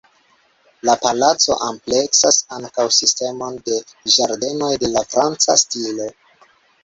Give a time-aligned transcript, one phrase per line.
[0.87, 3.77] La palaco ampleksas ankaŭ sistemon de
[4.15, 6.09] ĝardenoj de la franca stilo.